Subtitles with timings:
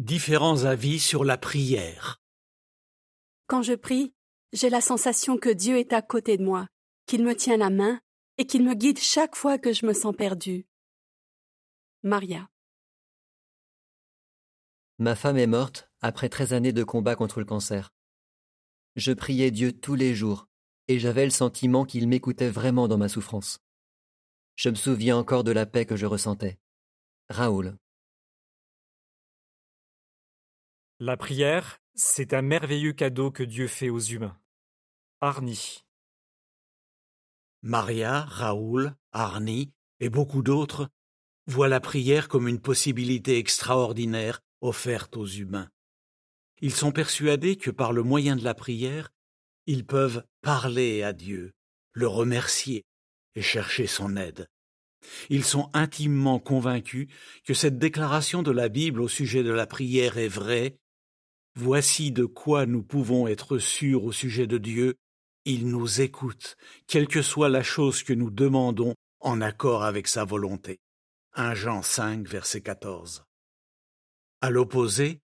[0.00, 2.22] Différents avis sur la prière.
[3.48, 4.14] Quand je prie,
[4.54, 6.68] j'ai la sensation que Dieu est à côté de moi,
[7.04, 8.00] qu'il me tient la main
[8.38, 10.66] et qu'il me guide chaque fois que je me sens perdue.
[12.02, 12.48] Maria.
[14.96, 17.92] Ma femme est morte après treize années de combat contre le cancer.
[18.96, 20.48] Je priais Dieu tous les jours,
[20.88, 23.58] et j'avais le sentiment qu'il m'écoutait vraiment dans ma souffrance.
[24.56, 26.58] Je me souviens encore de la paix que je ressentais.
[27.28, 27.76] Raoul.
[31.02, 34.38] La prière, c'est un merveilleux cadeau que Dieu fait aux humains.
[35.22, 35.86] Arnie.
[37.62, 40.90] Maria, Raoul, Arnie et beaucoup d'autres
[41.46, 45.70] voient la prière comme une possibilité extraordinaire offerte aux humains.
[46.60, 49.10] Ils sont persuadés que par le moyen de la prière,
[49.64, 51.54] ils peuvent parler à Dieu,
[51.92, 52.84] le remercier
[53.34, 54.50] et chercher son aide.
[55.30, 57.08] Ils sont intimement convaincus
[57.46, 60.76] que cette déclaration de la Bible au sujet de la prière est vraie.
[61.62, 64.96] Voici de quoi nous pouvons être sûrs au sujet de Dieu.
[65.44, 70.24] Il nous écoute, quelle que soit la chose que nous demandons en accord avec sa
[70.24, 70.80] volonté.
[71.34, 73.26] 1 Jean 5, verset 14.
[74.40, 75.20] À l'opposé,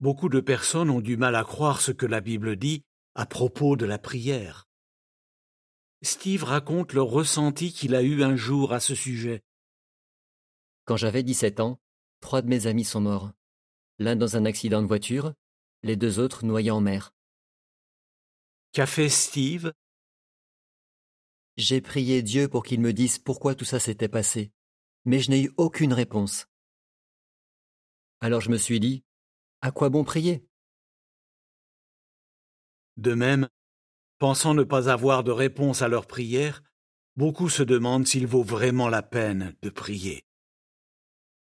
[0.00, 2.82] beaucoup de personnes ont du mal à croire ce que la Bible dit
[3.14, 4.68] à propos de la prière.
[6.02, 9.40] Steve raconte le ressenti qu'il a eu un jour à ce sujet.
[10.84, 11.80] Quand j'avais 17 ans,
[12.20, 13.32] trois de mes amis sont morts.
[13.98, 15.32] L'un dans un accident de voiture,
[15.82, 17.12] les deux autres noyés en mer.
[18.72, 19.72] Qu'a fait Steve?
[21.56, 24.52] J'ai prié Dieu pour qu'il me dise pourquoi tout ça s'était passé,
[25.04, 26.46] mais je n'ai eu aucune réponse.
[28.20, 29.04] Alors je me suis dit,
[29.60, 30.46] à quoi bon prier?
[32.96, 33.48] De même,
[34.20, 36.62] Pensant ne pas avoir de réponse à leurs prières,
[37.16, 40.26] beaucoup se demandent s'il vaut vraiment la peine de prier.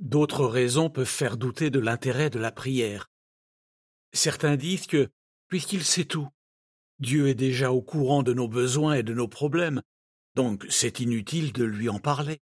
[0.00, 3.12] D'autres raisons peuvent faire douter de l'intérêt de la prière.
[4.12, 5.08] Certains disent que,
[5.48, 6.28] puisqu'il sait tout,
[6.98, 9.82] Dieu est déjà au courant de nos besoins et de nos problèmes,
[10.34, 12.40] donc c'est inutile de lui en parler.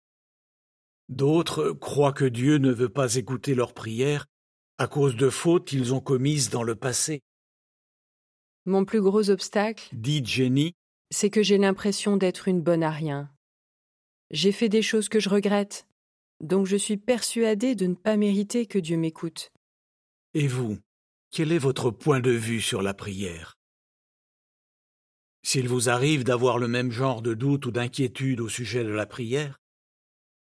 [1.08, 4.26] D'autres croient que Dieu ne veut pas écouter leurs prières
[4.78, 7.22] à cause de fautes qu'ils ont commises dans le passé.
[8.64, 10.74] Mon plus gros obstacle, dit Jenny,
[11.10, 13.30] c'est que j'ai l'impression d'être une bonne à rien.
[14.30, 15.86] J'ai fait des choses que je regrette,
[16.41, 19.53] donc je suis persuadée de ne pas mériter que Dieu m'écoute.
[20.32, 20.78] Et vous,
[21.34, 23.59] quel est votre point de vue sur la prière?
[25.43, 29.05] S'il vous arrive d'avoir le même genre de doute ou d'inquiétude au sujet de la
[29.05, 29.61] prière,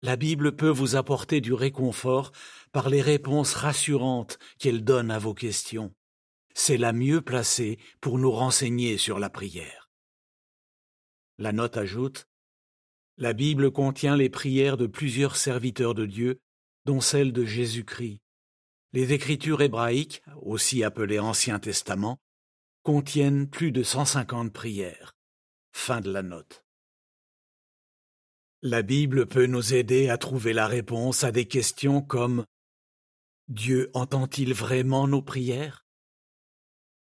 [0.02, 2.32] la Bible peut vous apporter du réconfort
[2.72, 5.92] par les réponses rassurantes qu'elle donne à vos questions
[6.54, 9.90] c'est la mieux placée pour nous renseigner sur la prière.
[11.38, 12.28] La note ajoute
[13.16, 16.40] La Bible contient les prières de plusieurs serviteurs de Dieu,
[16.84, 18.21] dont celle de Jésus-Christ.
[18.94, 22.18] Les Écritures hébraïques, aussi appelées Ancien Testament,
[22.82, 25.16] contiennent plus de 150 prières.
[26.04, 26.22] La.
[28.60, 32.44] La Bible peut nous aider à trouver la réponse à des questions comme
[33.48, 35.86] Dieu entend-il vraiment nos prières?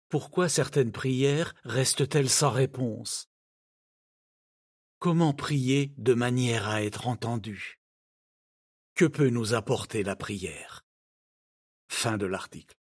[0.08, 3.28] Pourquoi certaines prières restent-elles sans réponse?
[4.98, 7.78] Comment prier de manière à être entendu?
[8.94, 10.83] Que peut nous apporter la prière?
[12.04, 12.83] Fin de l'article.